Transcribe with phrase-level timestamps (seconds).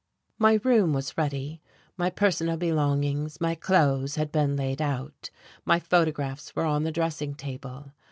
[0.39, 1.61] My room was ready,
[1.95, 5.29] my personal belongings, my clothes had been laid out,
[5.63, 7.91] my photographs were on the dressing table.